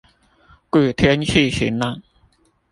[0.71, 2.01] 故天氣晴朗